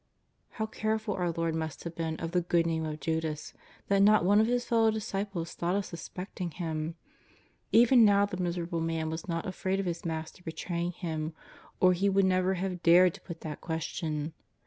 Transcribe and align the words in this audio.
How 0.53 0.65
careful 0.65 1.13
our 1.13 1.29
Lord 1.31 1.53
must 1.53 1.83
have 1.83 1.93
been 1.93 2.15
of 2.19 2.31
the 2.31 2.41
good 2.41 2.65
name 2.65 2.85
of 2.85 2.99
Judas, 3.01 3.53
that 3.87 4.01
not 4.01 4.25
one 4.25 4.41
of 4.41 4.47
his 4.47 4.65
fellow 4.65 4.89
disciples 4.89 5.53
thought 5.53 5.75
of 5.75 5.85
suspecting 5.85 6.49
him. 6.49 6.95
Even 7.71 8.03
now 8.03 8.25
the 8.25 8.37
miserable 8.37 8.81
man 8.81 9.11
was 9.11 9.27
not 9.27 9.45
afraid 9.45 9.79
of 9.79 9.85
his 9.85 10.03
Master 10.03 10.41
betraying 10.41 10.93
him, 10.93 11.33
or 11.79 11.93
he 11.93 12.09
would 12.09 12.25
never 12.25 12.55
have 12.55 12.81
dared 12.81 13.13
to 13.13 13.21
put 13.21 13.41
that 13.41 13.61
question. 13.61 14.33